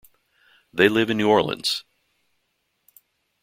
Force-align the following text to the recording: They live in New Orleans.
They 0.73 0.89
live 0.89 1.11
in 1.11 1.17
New 1.17 1.29
Orleans. 1.29 1.83